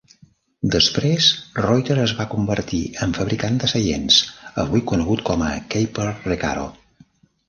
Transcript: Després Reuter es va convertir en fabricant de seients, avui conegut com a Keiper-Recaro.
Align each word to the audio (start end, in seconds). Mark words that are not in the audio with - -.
Després 0.75 1.25
Reuter 1.57 1.97
es 2.05 2.13
va 2.21 2.25
convertir 2.31 2.79
en 3.07 3.13
fabricant 3.17 3.59
de 3.65 3.69
seients, 3.73 4.17
avui 4.63 4.83
conegut 4.93 5.21
com 5.29 5.45
a 5.49 5.51
Keiper-Recaro. 5.75 6.65